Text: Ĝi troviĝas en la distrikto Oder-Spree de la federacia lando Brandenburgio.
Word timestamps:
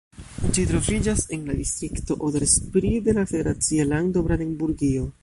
Ĝi 0.57 0.63
troviĝas 0.71 1.25
en 1.37 1.43
la 1.51 1.57
distrikto 1.59 2.19
Oder-Spree 2.31 3.05
de 3.11 3.17
la 3.21 3.29
federacia 3.35 3.91
lando 3.95 4.29
Brandenburgio. 4.31 5.09